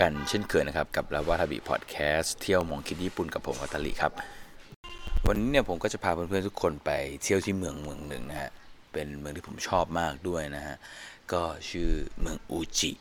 [0.00, 4.12] กันเช่นเคยนะครับ กับลาวาทาบิพอดแคสต์เที่ยวมองคิดญี่ปุ่นกับผมอัตลิครับ
[5.26, 6.90] วันนี้เนี่ยผมก็จะพาเพื่อนๆทุกคนไป
[7.22, 8.50] เที่ยวที่เมืองเมืองหนึ่งนะฮะ
[8.92, 10.76] เป็นเมืองที่ผมชอบมากด้วยนะฮะ
[11.32, 11.90] ก็ชื่อ
[12.20, 12.92] เมืองอูจิ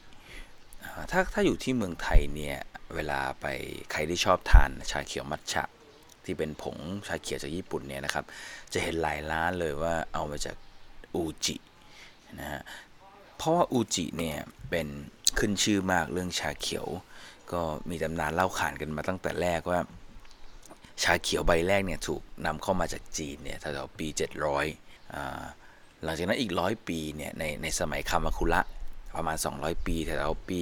[1.11, 2.57] ถ้าถ้าอยู่ที่เมืองไทยเนี่ย
[2.95, 3.45] เวลาไป
[3.91, 5.63] ใครที่ชอบทานชาเขียวมัทฉะ
[6.25, 6.77] ที่เป็นผง
[7.07, 8.25] ชาเขียวจากญี่ปุ่นเนี่ยนะครับ
[8.73, 10.55] จะเห็นหลายร้านเลยว่าเอามาจาก
[11.15, 11.55] อูจิ
[12.39, 12.61] นะฮะ
[13.37, 14.37] เพราะว่าอูจิเนี่ย
[14.69, 14.87] เป็น
[15.37, 16.87] ขึ้นชื่อมากเรื่องชาเขียว
[17.51, 19.79] ก็มีตำนานเล่าขานกันมาตั้งแต่แรกว่า
[21.03, 24.07] ชาเขียวใบแรกเนี่ยถูกนำเข้ามาจากจีนเนี่ยแถวๆปี
[24.59, 25.41] 700อ่า
[26.03, 28.61] หลังจากนั้นอีกร้อยปีเนี่ยในในสมัยคามาคุระ
[29.15, 30.61] ประมาณ 200 ปีแถวๆปี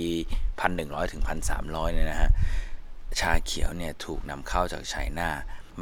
[0.55, 1.23] 1,100 ถึง
[1.57, 2.31] 1,300 เนี่ยนะฮะ
[3.19, 5.29] ชาเขียวเนี่ยถูกนำเข้าจากไชน่า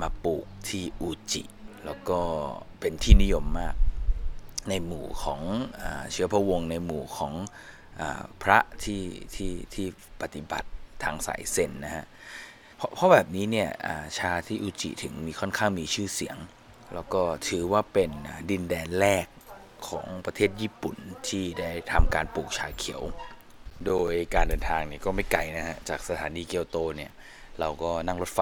[0.02, 1.44] มาปลูกที่อูจิ
[1.86, 2.20] แล้วก็
[2.80, 3.75] เป็นที่นิยมมาก
[4.70, 5.41] ในหมู่ของ
[5.81, 7.33] อเชื้อพระวงศ์ในหมู่ของ
[8.44, 9.04] พระที่
[9.36, 9.88] ที่ที่
[10.22, 10.70] ปฏิบัติ
[11.04, 12.06] ทางสายเซนนะฮะ
[12.78, 13.70] เพราะเพราะแบบนี้เนี่ย
[14.18, 16.38] ชาที่อุจิถึงมีค่อนข้างมีชื่อเสียง
[16.94, 18.12] แล้วก็ถือว่าเป็น
[18.50, 19.28] ดินแดนแรก
[19.90, 23.02] ของประเทศญี่ปุ่นที่ได้ทำการปลูกชาเขียว
[23.86, 27.12] โดยการเดินทางเนี่ยก็ไม่ไกลนะฮะจากสถานีเกียวโตเนี่ย
[27.60, 28.42] เราก็นั่งรถไฟ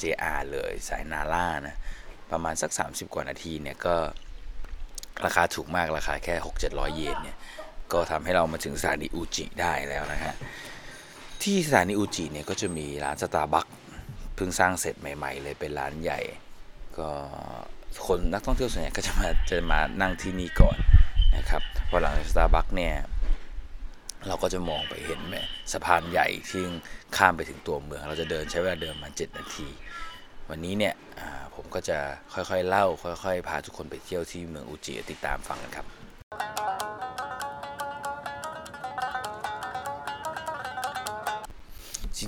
[0.00, 1.76] JR เลยสายนาร่านะ
[2.30, 3.96] ประมาณสัก 30 กว่านาทีเนี่ยก็
[5.24, 6.34] ราคาถูกมากราคาแค่
[6.66, 7.36] 6-700 เยนเนี่ย
[7.94, 10.34] ก็ทำให้เรามาถึงสถานีอูจิได้แล้วนะฮะ
[11.42, 13.66] ที่สถานีอูจิเนี่ยก็จะมีร้านสตาร์บัค
[14.36, 16.20] เพิ่งสร้างเสร็จใหม่ ๆ เลยเป็นร้านใหญ่
[16.98, 17.10] ก็
[18.06, 20.76] คนนักท่องเที่ยวส่วนใหญ่ก็จะมาจะมานั่งที่นี่ก่อน
[21.36, 22.94] นะครับพอหลังสตาร์บัคเนี่ย
[24.26, 25.42] เราก็จะมองไปเห็นแม่
[25.72, 26.62] สะพานใหญ่ที่
[27.16, 29.68] ข้ามไปถึงตัวเมือง เราจะเดินใช้เวลาเดินมา 7 นาที
[30.50, 30.94] วันนี้เนี่ย
[31.54, 31.98] ผมก็จะ
[32.34, 32.86] ค่อยๆเล่า
[33.24, 36.03] ค่อยๆ พาทุกคนไปเที่ยวที่เมืองอูจิติดตามฟังกันครับ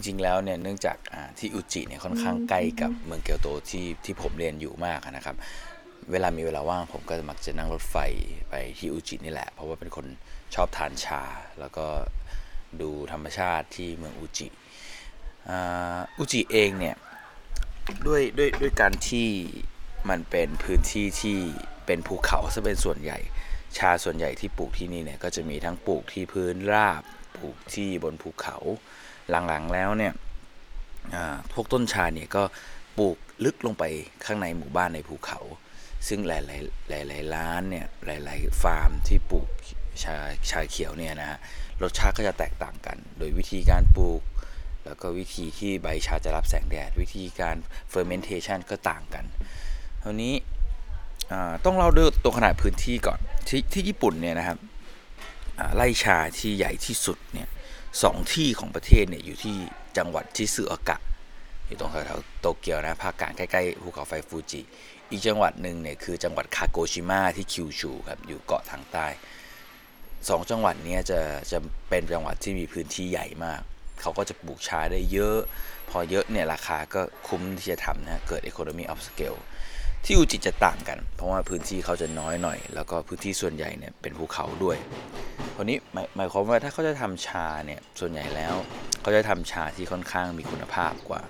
[0.06, 5.36] ริง ๆ แล้วเนี่ยเนื่องจากอ่าที่อุจิเนี่ยค่อนข้างใกล้กับเมืองเกียวโตที่ที่ผมเรียนอยู่มากนะครับ
[6.12, 7.96] เวลามีเวลาว่างผมก็มักจะนั่งรถไฟ
[8.50, 10.06] ไปที่อุจินี่แหละ เพราะว่าเป็นคน
[10.54, 11.22] ชอบทานชา
[11.60, 11.86] แล้วก็
[12.80, 14.46] ดูธรรมชาติที่เมืองอุจิ
[15.48, 16.96] อ่าอุจิเองเนี่ย
[18.06, 19.28] ด้วยด้วยด้วยการที่
[20.10, 21.38] มันเป็นพื้นที่ที่
[21.86, 23.18] เป็นภูเขาซะเป็นส่วนใหญ่
[23.78, 27.02] ชาส่วนใหญ่ที่ปลูกที่นี่เนี่ยก็จะมีทั้งปลูกที่พื้นราบ
[27.36, 28.56] ปลูกที่บนภูเขา
[29.30, 30.12] หลังๆแล้วเนี่ย
[31.52, 32.42] พวกต้นชาเนี่ยก็
[32.98, 33.84] ปลูกลึกลงไป
[34.24, 35.40] ข้างในหมู่บ้านในภูเขา
[36.08, 39.48] ซึ่งหลายๆหลายๆร้านเนี่ยหลายๆฟาร์มที่ปลูก
[40.02, 40.16] ชา
[40.50, 41.38] ชาเขียวเนี่ยนะฮะ
[41.82, 44.22] รสชาติก็จะแตกต่างกัน โดยวิธีการปลูก
[44.84, 47.56] แล้วก็วิธีที่ใบชาจะรับแสงแดด วิธีการ
[47.92, 49.24] fermentation ก็ต่างกัน
[50.02, 50.34] คราวนี้
[51.64, 54.58] ต้องเล่าด้วยตัวขนาดพื้นที่ก่อน ที่ที่ญี่ปุ่นเนี่ยนะครับ
[55.76, 57.48] ไร่ชาที่ใหญ่ที่สุดเนี่ย
[58.02, 59.56] สองที่ของประเทศเนี่ยอยู่ที่
[59.98, 60.96] จังหวัดชิซึโอกะ
[61.66, 64.60] อยู่ตรงแถวๆโตเกียวนะภาคกลางใกล้ๆภูเขาไฟฟูจิ
[65.10, 69.06] อีกจังหวัดหนึ่งเนี่ยคือจังหวัดคาโกชิมะที่คิวชูครับอยู่เกาะทางใต้
[70.28, 71.20] สองจังหวัดเนี้จะ
[71.50, 71.58] จะ
[71.88, 73.60] เป็นจังหวัดที่มีพื้นที่ใหญ่มาก
[74.00, 75.38] เขาก็จะปลูกชาได้เยอะ
[75.90, 79.40] พอเยอะเนี่ยราคาก็คุ้มที่จะทำนะเกิด economy of scale
[80.08, 84.76] ที่อุจิจะต่างกัน เพราะว่าพื้นที่เขาจะน้อยหน่อย แล้วก็พื้นที่ส่วนใหญ่เนี่ยเป็นภูเขาด้วย
[85.54, 88.54] คราวนี้หมายหมายความว่าถ้าเขาจะทำชาเนี่ยส่วนใหญ่แล้ว
[89.02, 91.20] เขาจะทำชาที่ค่อนข้างมีคุณภาพกว่า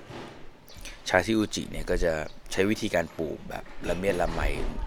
[1.08, 2.12] ชาที่อุจิเนี่ยก็จะ
[2.52, 4.40] ใช้วิธีการปลูกแบบละเมียดละไม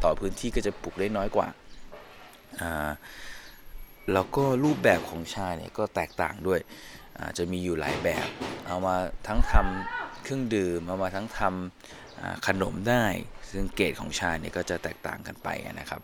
[0.04, 1.48] ต่อพื้นที่ก็จะปลูกได้น้อยกว่า
[2.62, 2.90] อ่า
[4.14, 6.60] แล้วก็รูปแบบของชาเนี่ยก็แตกต่างด้วย
[7.18, 8.28] อ่าจะมีอยู่หลายแบบ
[8.68, 8.96] เอามา
[9.28, 13.06] ทั้งทำเครื่องดื่ม เอามาทั้งทำขนมได้
[13.52, 15.50] ซึ่งเกรดของชาเนี่ยก็จะแตกต่างกันไป
[15.80, 16.02] นะครับ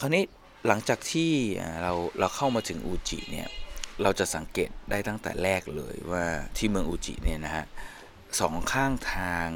[0.00, 0.24] คราวนี้
[0.66, 1.30] หลังจากที่
[1.82, 3.48] เราเราเข้ามาถึงอูจิเนี่ย
[4.02, 6.24] เราจะสังเกตได้ตั้งแต่แรกเลยว่า
[6.56, 7.64] ที่เมืองอูจิเนี่ยนะฮะ
[8.40, 9.48] สองข้างทาง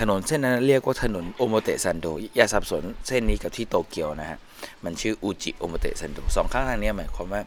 [0.00, 2.06] ถนนเส้นนั้นเรียกว่าถนนโอโมเตะซันโด
[2.36, 4.38] อย่าสับสนเส้นนี้กับที่โตเกียวนะฮะ
[4.84, 7.42] มันชื่ออูจิโอโมเตะซันโดสองข้างทางเนี้ยหมายความว่า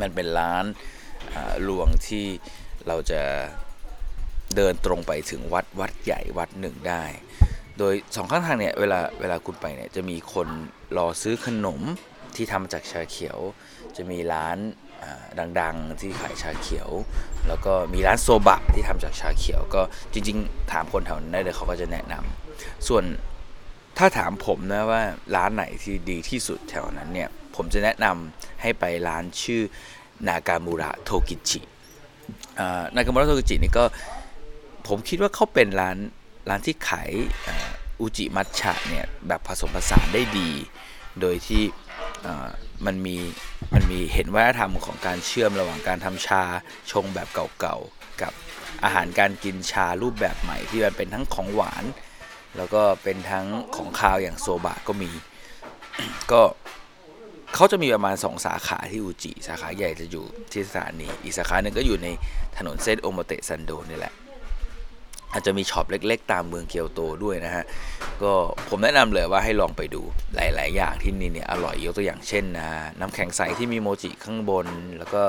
[0.00, 0.64] มันเป็นร้าน
[1.34, 2.26] อ่าหลวงที่
[2.86, 3.20] เราจะ
[4.56, 7.04] เดินตรงไปถึงวัดวัดใหญ่วัดหนึ่งได้
[7.78, 10.48] โดยสองข้างทางเนี่ยเวลาเวลาคุณไปเนี่ยจะมีคน
[10.96, 11.80] รอซื้อขนม
[12.36, 13.38] ที่ทำจากชาเขียว
[13.96, 14.58] จะมีร้าน
[15.60, 16.90] ดังๆที่ขายชาเขียว
[17.48, 23.04] แล้วก็มีร้านโซบะที่ทำจากชาเขียว ก็จริง ๆ ถามคนแถวนั้นได้เลยเขาก็จะแนะนำส่วน
[23.98, 25.02] ถ้าถามผมนะว่า
[25.36, 29.62] ร้านไหนที่ดีที่สุดแถวนั้นเนี่ย ผมจะแนะนำให้ไปร้านชื่อ
[30.28, 31.60] นากามูระโทกิจิ
[32.94, 33.84] นากามูระโทกิจินี่ก็
[34.88, 35.98] ผมคิดว่าเขาเป็นร้าน
[36.48, 37.10] ร้านที่ขาย
[38.00, 40.50] อุจิมัทฉะเนี่ยแบบผสมผสานได้ดี
[41.20, 41.62] โดยที่
[42.86, 43.16] มันมี
[43.74, 46.42] มันมีเห็นวัฒนธรรมของการเชื่อมระหว่างการทำชา
[46.90, 47.28] ชงแบบ
[47.60, 48.32] เก่าๆ กับ
[48.84, 51.84] อาหารการกินชารูปแบบใหม่ที่มันเป็นทั้งของหวาน
[52.56, 53.46] แล้วก็เป็นทั้ง
[53.76, 55.10] ของคาวอย่างโซบะก็มี
[56.32, 56.42] ก็
[57.54, 62.08] เขาจะมีประมาณ 2 สาขาที่อูจิ สาขาใหญ่จะอยู่ที่สถานีอีกสาขาหนึ่งก็อยู่ใน
[62.56, 64.14] ถนนเส้นโอโมเตะซันโดนี่แหละ
[65.34, 67.64] อาจจะมีช็อปเล็ก ๆ ตามเมืองเกียวโตด้วยนะฮะ
[68.22, 68.32] ก็
[68.68, 70.02] ผมแนะนำเลยว่าให้ลองไปดู
[70.34, 72.68] หลาย ๆ อย่างที่นี่เนี่ยอร่อยยกตัวอย่างเช่นนะ
[73.00, 74.66] น้ำแข็งใสที่มีโมจิข้างบน
[74.98, 75.22] แล้วก็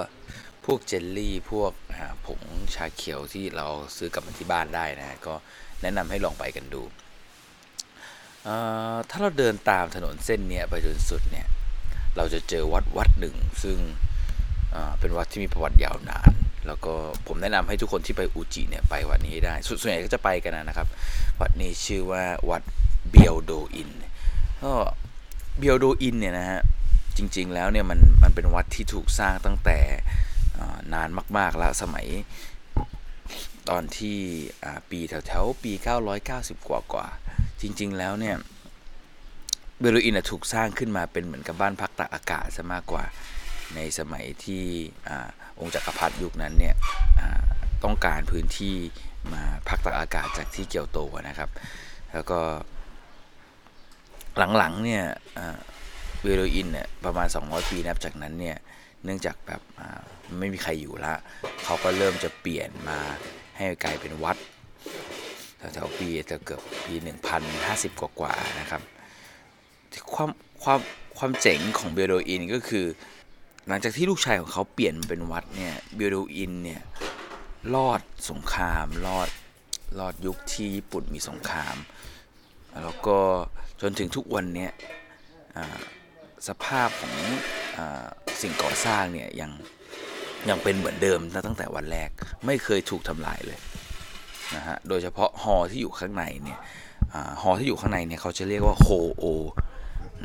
[0.66, 1.72] พวกเจลลี่ พวก
[2.26, 2.42] ผง
[2.76, 3.68] ชาเขียวที่เรา
[3.98, 5.34] ซื้อกลับมาที่บ้านได้นะ ก็
[5.82, 6.82] แนะนำให้ลองไปกันดู
[9.10, 11.48] ถ้าเราเดินตามถนนเส้นนี้ไปจนสุดเนี่ย
[12.18, 13.78] เราจะเจอวัดวัดหนึ่ง ซึ่ง
[15.00, 16.32] เป็นวัดที่มีประวัติยาวนาน
[16.68, 16.94] แล้วก็
[17.28, 20.88] ผมแนะนำให้ทุกคนที่ไปอุจิเนี่ยไปวัดนี้ได้ ส่วนใหญ่ก็จะไปกันนะครับ
[21.42, 22.64] วัดนี้ชื่อว่าวัด
[23.10, 23.92] เบียวโดอิน
[24.64, 24.74] ก็
[25.58, 26.62] เบียวโดอินเนี่ยนะฮะ
[27.18, 29.80] จริง ๆ แล้วเนี่ยมันมันเป็นวัดที่ถูกสร้างตั้งแต่
[30.94, 32.08] นานมาก ๆ แล้วสมัย
[33.70, 34.18] ตอนที่
[34.90, 35.72] ปีแถวๆปี
[36.20, 37.08] 990 กว่ากว่า
[37.62, 38.36] จริง ๆ แล้วเนี่ย
[39.80, 43.04] เบลูอินถูกสร้างขึ้นมาเป็นเหมือนกับบ้านพักตากอากาศซะมากกว่า
[43.76, 44.64] ในสมัยที่
[45.10, 45.12] อ
[45.60, 46.76] องค์จักรพรรดิยุคนั้นเนี่ย
[47.84, 48.76] ต้องการพื้นที่
[49.34, 51.50] มาพักตากอากาศจากที่เกียวโตนะครับ
[52.14, 52.40] แล้วก็
[54.58, 55.04] หลังๆเนี่ย
[56.22, 58.58] เบลูอินเนี่ยประมาณ 200 ปีนับจากนั้นเนี่ย
[59.04, 59.62] เนื่องจากแบบ
[60.40, 61.14] ไม่มีใครอยู่ละ
[61.64, 63.00] เขาก็เริ่มจะเปลี่ยนมา
[63.58, 64.38] ให้กลายเป็นวัด
[65.58, 66.94] แถวๆปีจะเกือบปี
[67.52, 68.82] 1050 กว่าๆนะครับ
[70.14, 70.30] ความ
[70.64, 70.80] ความ
[71.18, 72.86] ความเจ๋งของเบโดอินก็คือ
[73.68, 76.82] หลังจากที่ลูกชายของเขาเปลี่ยนเป็นวัดเนี่ยเบโดอินเนี่ย
[77.76, 79.30] รอดสงครามรอด
[80.00, 81.76] รอดยุคที่ญี่ปุ่นมีสงคราม
[82.84, 83.20] แล้วก็
[83.82, 84.68] จนถึงทุกวันนี้
[86.48, 87.16] สภาพของ
[87.78, 87.80] อ
[88.42, 89.52] สิ่งก่อสร้างเนี่ยยัง
[90.50, 92.10] ยังเป็นเหมือนเดิมตั้งแต่วันแรก
[92.46, 93.60] ไม่เคยถูกทำลายเลย
[94.56, 96.60] นะฮะโดยเฉพาะฮอที่อยู่ข้างในเนี่ย
[97.42, 99.26] ฮอที่อยู่ข้างในเนี่ยเขาจะเรียกว่าโฮโอ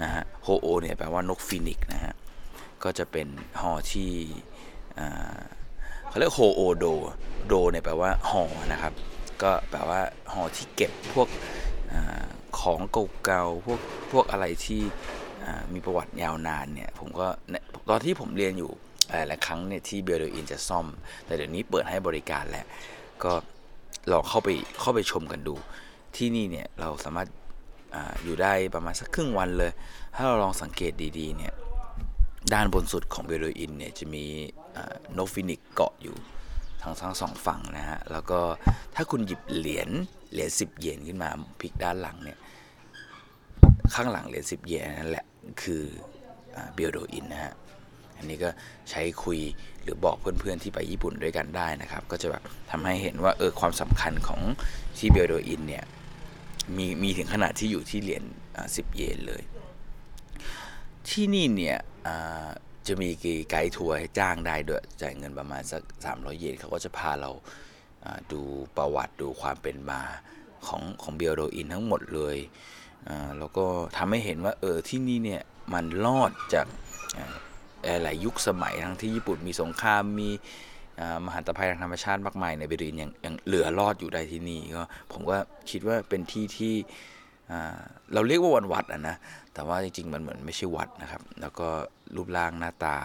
[0.03, 2.15] นะฮะโฮโอเนี่ยแปลว่านกฟินิกนะฮะ
[2.85, 3.27] ก็จะเป็น
[3.61, 4.11] หอที่
[6.09, 6.85] เขาเรียกโฮโอโด
[7.47, 8.93] โดเนี่ยแปลว่าหอนะครับ
[9.43, 10.01] ก็แปลว่า
[10.33, 11.29] หอที่เก็บพวก
[11.93, 11.95] อ
[12.61, 12.81] ของ
[13.25, 13.81] เก่าๆ พวก
[14.13, 14.83] พวกอะไรที่
[15.73, 17.27] มีประวัติยาวนานเนี่ย ผมก็
[17.89, 18.71] ตอนที่ผมเรียนอยู่
[19.29, 20.87] หลายครั้งเนี่ยที่เบียวโดอินจะซ่อม
[21.25, 22.67] แต่เดี๋ยวนี้เปิดให้บริการแล้ว
[23.25, 23.33] ก็
[24.11, 24.49] ลองเข้าไป
[24.81, 25.55] เข้าไปชมกันดู
[26.17, 27.29] ที่นี่เนี่ยเราสามารถ
[27.95, 29.73] ออยู่ได้ประมาณสักครึ่งวันเลย
[30.15, 31.53] ถ้าเราลองสังเกตดีๆเนี่ย
[32.53, 34.25] ด้านบนสุดของเบียวโดอินเนี่ยจะมี
[35.17, 36.17] นกฟีนิกซ์เกาะอยู่
[36.83, 38.41] ทั้งทั้งสองฝั่งนะฮะ แล้วก็
[38.95, 39.91] ถ้าคุณหยิบเหรียญ
[40.33, 41.29] เหรียญสิบเยนขึ้นมา
[41.61, 42.39] พลิกด้านหลังเนี่ย
[43.95, 45.27] ข้างหลังเหรียญสิบเยนนั่นแหละ
[45.63, 45.83] คือ
[46.75, 47.55] เบโดอินนะฮะ
[48.17, 48.51] อันนี้ก็
[48.91, 49.39] ใช้คุย
[49.83, 54.41] หรือบอกเพื่อนๆที่ไปญี่ปุ่นด้วยกันได้นะครับ ก็จะแบบทำให้เห็นว่าเออความสำคัญของ
[54.99, 55.85] ที่เบโดอินเนี่ย
[56.77, 58.25] มีมีถึงขนาดที่อยู่ที่เหรียญ
[58.77, 59.43] สิบเยนเลย
[61.09, 61.79] ที่นี่เนี่ย
[62.87, 63.09] จะมี
[63.51, 67.31] ไกด์ทัวร์ให้จ้างได้ด้วยจ่ายเงินประมาณสัก 300 เยนเขาก็จะพาเรา
[68.33, 68.41] ดู
[68.77, 70.01] ประวัติดูความเป็นมา
[70.67, 72.37] ของของเบลโดอินทั้งหมดเลย
[73.39, 73.67] แล้วก็
[73.97, 76.67] ทำให้เห็นว่าเออที่นี่เนี่ยมันรอดจาก
[78.03, 80.31] หลายยุคสมัยทั้งที่ญี่ปุ่นมีสงครามมี
[81.27, 85.37] มหันตภัยทางธรรมชาติมากมายในเบดูอินยังยังเหลือรอดอยู่ได้ที่นี่ก็ผมก็
[85.71, 86.75] คิดว่าเป็นที่ที่
[88.15, 89.17] เราเรียกว่าวันวัดอะนะ
[89.55, 91.69] แต่ว่าจริงๆ มันเหมือนไม่ใช่วัดนะครับ แล้วก็
[92.17, 92.97] รูปร่างหน้าตา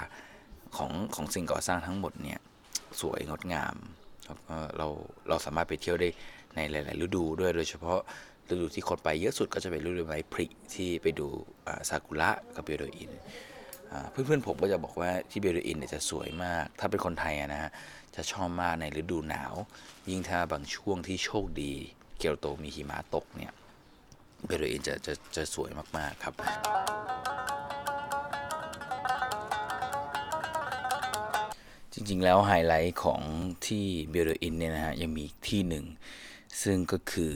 [0.77, 2.39] ของของสิ่งก่อสร้างทั้งหมดเนี่ย
[3.01, 3.75] สวยงดงาม
[4.25, 4.87] แล้วก็เรา
[5.29, 6.09] เราสามารถไปเที่ยวได้
[6.55, 7.99] ในหลาย ๆ ฤดูด้วย โดยเฉพาะ
[8.49, 11.27] ฤดูที่คนไปเยอะสุดก็จะเป็นฤดูใบพริที่ไปดู
[11.89, 13.11] ซากุระกับเบโดอิน
[14.11, 17.71] เพื่อน ๆ ผมก็จะบอกว่าที่เบลอินเนี่ยจะสวยมาก ถ้าเป็นคนไทยนะฮะ
[18.15, 19.53] จะชอบมากในฤดูหนาว
[20.09, 21.73] ยิ่งถ้าบางช่วงที่โชคดี
[22.17, 23.53] เกียวโตมีหิมะตกเนี่ย
[24.45, 26.33] เบียวโดอินจะจะจะสวยมาก ๆ ครับ
[31.93, 33.21] จริง ๆ แล้วไฮไลท์ของ
[33.65, 35.85] ที่เบียวโดอินเนี่ยนะฮะยังมีที่หนึ่ง
[36.63, 37.33] ซึ่งก็คือ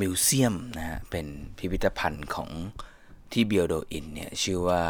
[0.00, 1.26] museum นะฮะเป็น
[1.58, 2.50] พิพิธภัณฑ์ของ
[3.32, 4.82] ที่เบียวโดอินเนี่ยชื่อว่า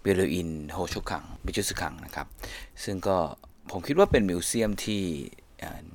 [0.00, 2.26] เบียวโดอินโฮโชคังบิจุทสึคังนะครับ
[2.84, 3.16] ซึ่งก็
[3.70, 5.02] ผมคิดว่าเป็น museum ที่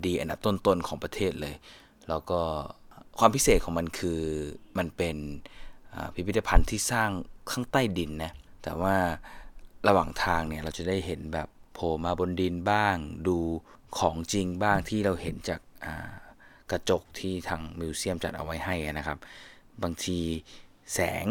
[0.05, 1.55] ดีอันดับต้น ๆ ของประเทศเลย
[2.09, 2.41] แล้วก็
[3.19, 4.21] ความพิเศษของมันคือ
[4.77, 5.17] มันเป็น
[6.13, 7.09] พิพิธภัณฑ์ที่สร้าง
[7.51, 8.31] ข้างใต้ดินนะ
[8.63, 8.95] แต่ว่า
[9.87, 12.95] ระหว่างทางเนี่ยเราจะได้เห็นแบบโผล่มาบนดินบ้าง
[13.27, 13.37] ดู
[13.97, 15.59] ของจริงบ้างที่เราเห็นจาก
[16.71, 19.17] กระจกที่ทาง museum จัดเอาไว้ให้นะครับ
[19.83, 20.19] บางที
[20.93, 21.25] แสง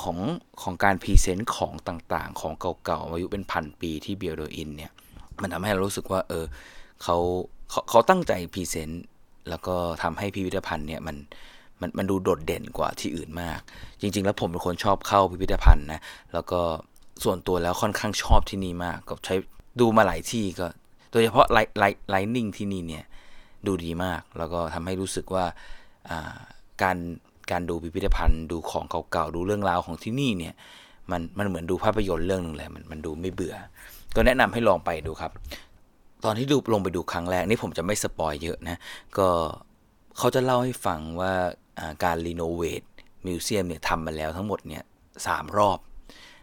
[0.00, 0.18] ของ
[0.62, 2.52] ของการ present ของต่างๆ ของ
[2.84, 4.92] เก่าๆอายุเป็นพันปีที่เบียวโดอินเนี่ย
[5.40, 6.44] มันทำให้เรารู้สึกว่า เออ
[7.02, 7.16] เขา
[7.70, 9.04] เขาเขาตั้งใจพรีเซนต์
[9.48, 11.16] แล้วก็ทำให้พิพิธภัณฑ์เนี่ยมัน
[11.80, 13.58] มันมันดูโดดเด่นกว่าที่อื่นมาก
[14.00, 16.00] จริง ๆ แล้วผมเป็นคนชอบเข้าพิพิธภัณฑ์นะ
[16.32, 16.60] แล้วก็
[17.24, 19.34] ส่วนตัวแล้วค่อนข้างชอบที่นี่มากก็ใช้
[19.80, 20.66] ดูมาหลายที่ก็
[21.12, 23.04] โดยเฉพาะไลไลไลนิ่งที่นี่เนี่ย
[23.66, 25.44] ดูดีมาก แล้วก็ทำให้รู้สึกว่า
[26.82, 26.96] การ
[27.50, 30.54] การดูพิพิธภัณฑ์ ดูของเก่าๆดูเรื่องราวของที่นี่เนี่ย
[31.10, 33.54] มันมันเหมือนดูภาพยนตร์เรื่องหนึ่งเลยมันมันดูไม่เบื่อ
[34.14, 35.32] ก็แนะนำให้ลองไปดูครับ
[36.26, 38.78] ตอนที่ดูลงไปดูครั้งแรกนี่ผมจะไม่ spoil เยอะนะ
[39.18, 39.28] ก็
[40.18, 41.32] เขาจะเล่าให้ฟังว่า
[42.04, 42.82] การ renovate
[43.26, 44.84] museum เนี่ยทำมาแล้วทั้งหมดเนี่ย
[45.26, 45.78] สามรอบ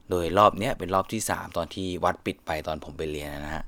[0.10, 3.64] โดยรอบนี้เป็นรอบที่ 3 ตอนที่วัดปิดไปตอนผมไปเรียนนะฮะ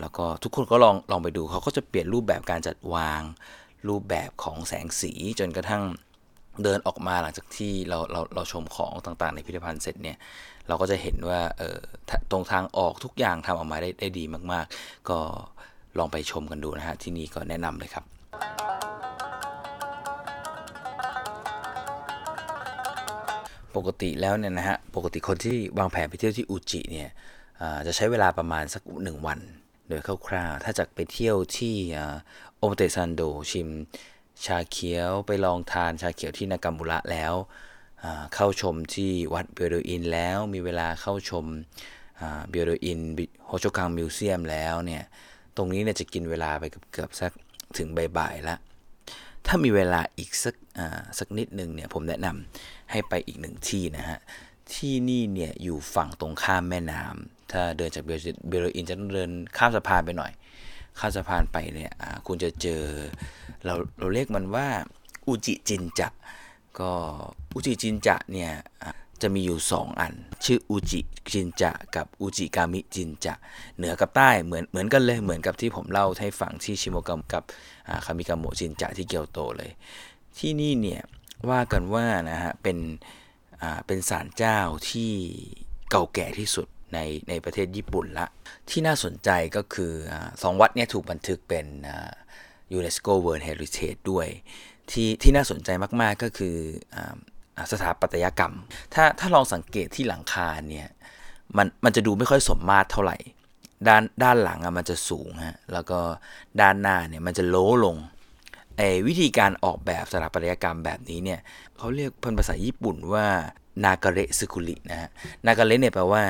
[0.00, 3.22] แล้วก็ทุกคนก็ลองลองไปดูเขาก็จะเปลี่ยนรูปแบบการจัดวาง
[3.88, 5.82] รูปแบบของแสงสีจนกระทั่ง
[6.64, 10.16] เดินออกมาหลังจากที่เราเราเราชมของต่างๆ ในพิพิธภัณฑ์เสร็จเนี่ย
[10.68, 11.78] เราก็จะเห็นว่าเออ
[12.30, 15.18] ตรงทางออกทุกอย่างทำออกมาได้ได้ดีมาก ๆ ก็
[15.98, 18.04] ลองไปชมกันดูนะฮะที่นี่ก็แนะนำเลยครับ
[23.76, 27.10] ปกติแล้วเนี่ยนะฮะ ปกติคนที่วางแผนไปเที่ยวที่อุจิเนี่ย
[27.86, 29.38] จะใช้เวลาประมาณสักหนึ่งวัน
[29.88, 31.74] โดยคร่าวๆ ถ้าจะไปเที่ยวที่
[32.58, 33.68] โอโมเตะซันโดชิม
[34.46, 37.34] ชาเขียวไปลองทานชาเขียวที่นากามุระแล้ว
[38.34, 41.44] เข้าชมที่วัดเบียวโดอินแล้วมีเวลาเข้าชม
[42.48, 43.00] เบียวโดอิน
[43.46, 45.02] โฮโชคัง museum แล้วเนี่ย
[45.56, 47.32] ตรงนี้เนี่ยจะกินเวลาไปเกือบสัก
[47.78, 48.58] ถึงบ่ายๆแล้ว
[49.46, 50.54] ถ้ามีเวลาอีกสัก
[51.18, 54.18] สักนิดหนึ่งเนี่ยผมแนะนำให้ไปอีกหนึ่งที่นะฮะ
[54.74, 58.04] ที่นี่เนี่ยอยู่ฝั่งตรงข้ามแม่น้ำถ้าเดินจาก
[58.48, 60.32] เบียวโดอินจะต้องเดินข้ามสะพานไปหน่อย
[60.98, 61.92] ข้ามสะพานไปเนี่ย
[62.26, 62.82] คุณจะเจอ
[63.64, 64.68] เราเราเรียกมันว่า
[65.26, 66.08] อุจิจินจะ
[66.78, 66.92] ก็
[67.54, 68.52] อุจิจินจะเนี่ย
[69.22, 70.12] จะมีอยู่ 2 อัน
[70.44, 71.00] ชื่ออุจิ
[71.32, 73.34] จินจะกับอุจิกามิจินจะ
[73.76, 77.42] เหนือกับใต้เหมือนเหมือนกันเลยเหมือนกับที่ผมเล่าให้ฟังที่ชิโมกาโมกับ
[78.04, 79.70] คามิกาโมจินจะที่เกียวโตเลย
[80.38, 81.02] ที่นี่เนี่ย
[81.50, 82.78] ว่ากันว่านะฮะเป็น
[83.86, 84.58] เป็นศาลเจ้า
[84.90, 85.12] ที่
[85.90, 88.26] เก่าแก่ที่สุด ในในประเทศญี่ปุ่นละ
[88.70, 89.92] ที่น่าสนใจก็คือ
[90.42, 91.66] สองวัดนี้ถูกบันทึกเป็น
[92.72, 94.26] UNESCO World Heritage ด้วย
[94.90, 96.56] ที่ที่น่าสนใจมาก ๆ ก็คือ
[97.58, 98.54] อสถาปัตยกรรม
[98.94, 100.88] ถ้าถ้าลองสังเกตที่หลังคาเนี่ย
[101.56, 103.16] มันมันจะดูไม่ค่อยสมมาตรเท่าไหร่
[103.88, 106.00] ด้านด้านหลังอะมันจะสูงฮะแล้วก็
[106.60, 107.96] ด้านหน้าเนี่ยมันจะโล้ลง
[108.76, 111.40] ไอ้วิธีการออกแบบสถาปัตยกรรมแบบนี้เนี่ย
[111.76, 113.26] เขาเรียกเป็นภาษาญี่ปุ่นว่า
[113.84, 115.08] นากาเรสึกุรินะฮะ
[115.46, 116.22] นากาเรเนี่ยแปลว่า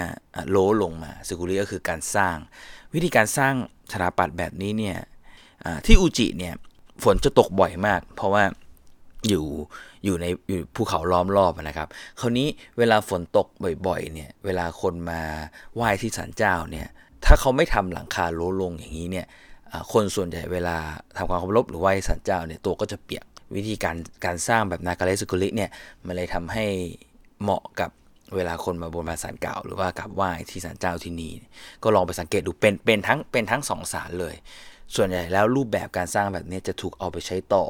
[0.51, 2.37] โลลงมาสึกุริก็คือการสร้าง
[2.95, 3.55] วิธีการสร้าง
[3.93, 4.99] สถาปัตย์แบบนี้เนี่ย
[5.87, 6.55] ที่อุจิเนี่ย
[7.03, 8.45] ฝนจะตกบ่อยมาก เพราะว่า
[9.29, 9.47] อยู่
[10.05, 11.89] อยู่ในอยู่ภูเขาล้อมรอบนะครับ
[12.21, 13.47] คราวนี้เวลาฝนตก
[13.87, 15.21] บ่อยๆเนี่ยเวลาคนมา
[15.75, 16.87] ไหว้ที่ศาลเจ้าเนี่ย
[17.25, 19.27] ถ้าเขาไม่ทำหลังคาโลลงอย่างนี้เนี่ย
[19.93, 20.77] คนส่วนใหญ่เวลา
[21.17, 23.25] ทำความเคารพหรือไหว้ศาลเจ้าเนี่ยตัวก็จะเปียก
[23.57, 25.71] วิธีการการสร้างแบบนากาเลสุกุริเนี่ย
[26.07, 26.67] มันเลยทำให้
[27.43, 27.91] เหมาะกับ
[28.35, 31.33] เวลาคนมาบนบานสารเก่า หรือว่ากราบไหว้ที่ศาลเจ้าที่นี่
[31.83, 34.35] ก็ลองไปสังเกตดูเป็นเป็นทั้งเป็นทั้งสองศาลเลย
[34.95, 37.65] ส่วนใหญ่แล้วรูปแบบการสร้างแบบนี้จะถูกเอาไปใช้ต่อ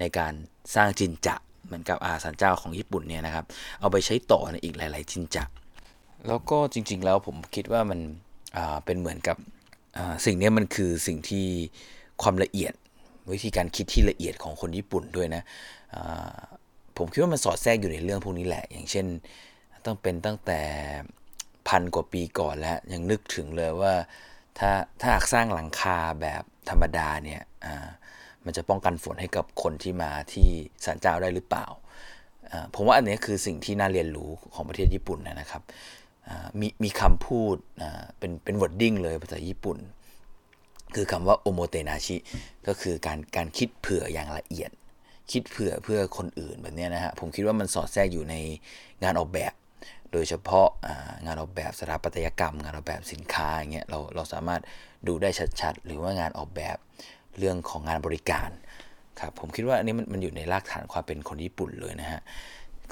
[0.00, 0.32] ในการ
[0.74, 3.44] สร้างจินจะเหมือนกับอาสารเจ้าของญี่ปุ่นเนี่ยนะครับ
[3.80, 5.44] เอาไปใช้ต่อในอีกหลาย ๆ จินจะ
[6.26, 8.00] แล้วก็จริง ๆ แล้วผมคิดว่ามัน
[8.84, 9.36] เป็นเหมือนกับ
[10.24, 11.46] สิ่งนี้มันคือสิ่งที่
[12.22, 12.72] ความละเอียด
[13.32, 15.42] วิธีการคิดที่ละเอียดของคนญี่ปุ่นด้วยนะ
[16.98, 19.06] ผมคิดว่ามันสอดแทรกอยู่ในเรื่องพวกนี้แหละ อย่างเช่น
[19.86, 20.60] ต้องเป็นตั้งแต่
[21.68, 23.92] พันกว่าปีก่อนแล้วยังนึกถึงเลยว่า
[24.58, 27.42] ถ้าถ้าหากสร้างหลังคาแบบธรรมดาเนี่ย
[28.44, 30.48] มันจะป้องกันฝนให้กับคนที่มาที่
[30.84, 31.66] สันเจ้าได้หรือเปล่า
[32.74, 35.62] ผมว่าอันนี้คือสิ่งที่น่าเรียนรู้ของประเทศญี่ปุ่นนะครับ
[36.60, 37.56] มีมีคำพูด
[38.18, 39.78] เป็นเป็น wording เลยภาษาญี่ปุ่น
[40.94, 42.16] คือคำว่าおもてなし
[42.66, 44.70] ก็คือการการคิดเผื่ออย่างละเอียด
[45.32, 48.34] คิดเผื่อเพื่อคนอื่นแบบนี้นะฮะผมคิดว่ามันสอดแทรกอยู่ใน
[49.04, 49.52] งานออกแบบ
[50.12, 50.68] โดยเฉพาะ
[51.26, 54.60] งานออกแบบสถาปัตยกรรม งานออกแบบสินค้าอย่างเงี้ยเราเราสามารถ
[55.08, 55.30] ดูได้
[55.60, 56.76] ชัดๆ หรือว่างานออกแบบ
[57.38, 58.50] เรื่องของงานบริการ
[59.20, 62.20] ครับผมคิดว่าอันนี้มันมันอยู่ในรากฐานความเป็นคนญี่ปุ่นเลยนะฮะ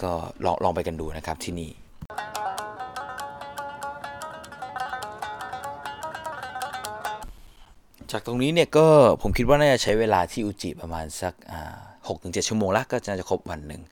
[0.03, 0.13] ก็
[0.45, 1.71] ลองลองไปกันดูนะครับที่นี่
[8.11, 8.87] จากตรงนี้เนี่ยก็
[9.23, 13.83] ผมคิดว่าน่าจะใช้เวลาที่อุจิประมาณสักอ่า 6-7 ชั่วโมงละก็จะครบวันหนึ่ง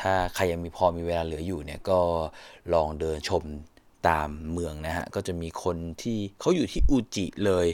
[0.00, 1.98] ถ้าใครยังมีพอมีเวลาเหลืออยู่เนี่ยก็
[2.74, 3.42] ลองเดินชม
[4.08, 7.66] ตามเมืองนะฮะ ก็จะมีคนที่เขาอยู่ที่อุจิเลย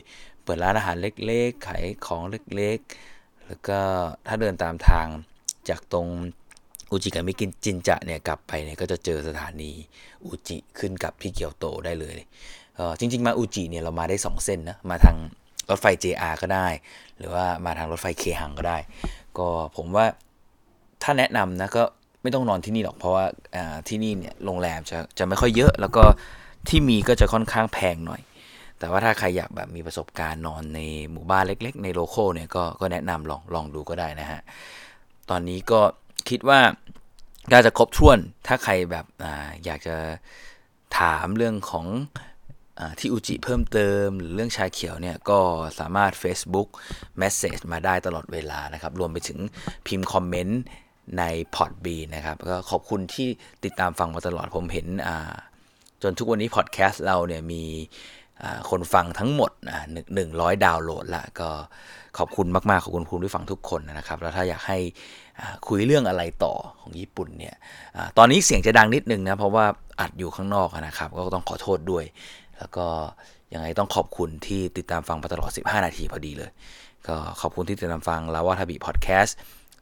[0.42, 2.22] เปิดร้านอาหารเล็กๆ ขายของ
[2.56, 3.78] เล็กๆ แล้วก็
[4.26, 5.06] ถ้าเดินตามทาง
[5.68, 6.08] จากตรง
[6.90, 9.70] อุจิกับมิกินจินจะเนี่ยกลับไปเนี่ยก็จะเจอสถานี
[10.26, 12.18] อุจิขึ้นกับที่เกียวโตได้เลย
[12.76, 15.16] เออจริง ๆ มาอุจิเนี่ยเรามาได้ 2 เส้นนะ มาทาง
[15.70, 16.68] รถไฟ JR ก็ได้
[17.18, 18.78] หรือว่ามาทางรถไฟเคหังก็ได้
[19.38, 20.07] ก็ผมว่า
[21.02, 21.83] ถ้าแนะนำนะก็
[22.23, 23.25] ไม่ต้องนอนที่นี่หรอกเพราะว่า
[23.88, 26.05] ที่นี่เนี่ยโรงแรมจะจะไม่ค่อยเยอะ แล้วก็
[26.69, 28.23] ที่มีก็จะค่อนข้างแพงหน่อย
[28.78, 30.81] แต่ว่าถ้าใครอยากแบบมีประสบการณ์นอนใน
[31.12, 34.40] หมู่บ้านเล็ก ๆ ในโลโก้เนี่ยก็ก็แนะนำลองลองดูก็ได้นะฮะ
[35.31, 35.81] ตอนนี้ก็
[36.28, 36.61] คิดว่า
[37.52, 39.26] น่าจะครบถ้วนถ้าใครแบบอ
[39.64, 39.97] อยากจะ
[40.99, 41.87] ถามเรื่องของ
[42.99, 45.38] ที่อุจิเพิ่มเติมหรือเรื่องชาเขียวเนี่ยก็
[45.80, 46.68] สามารถ Facebook
[47.23, 49.38] Message มาได้ตลอดเวลานะครับ รวมไปถึง
[49.87, 50.62] พิมพ์คอมเมนต์
[51.18, 51.23] ใน
[51.54, 53.28] p o d b นะครับก็ขอบคุณที่
[53.64, 54.87] ติดตามฟังมาตลอดผมเห็น
[56.02, 57.62] จนทุกวันนี้พอดแคสต์เราเนี่ยมี
[58.71, 59.50] คนฟังทั้งหมด
[60.14, 61.50] หนึ่งร้อยดาวน์โหลดละก็
[62.18, 64.78] ขอบคุณมาก ๆ ขอบคุณคุณที่ฟังทุกคนนะครับ แล้วถ้าอยากให้
[65.66, 67.54] คุยเรื่องอะไรต่อของญี่ปุ่นเนี่ย
[67.97, 69.64] อตอนนี้เสียงจะดังนิดนึงนะ เพราะว่า
[70.00, 72.04] อัดอยู่ข้างนอกนะครับ ก็ต้องขอโทษด้วย
[72.58, 72.86] แล้วก็
[73.54, 76.50] ยังไงต้องขอบคุณที่ติดตามฟังมาตลอด 15 นาทีพอดีเลย
[77.08, 79.36] ก็ขอบคุณที่ติดตามฟังลาวาทาบิพอดแคสต์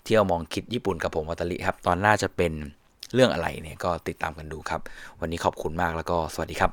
[0.05, 2.53] เที่ยวมองคิดญี่ปุ่นกับผมวัตลิครับ ตอนหน้าจะเป็น
[3.15, 4.81] เรื่องอะไรเนี่ยก็ติดตามกันดูครับ
[5.21, 6.71] วันนี้ขอบคุณมากแล้วก็สวัสดีครับ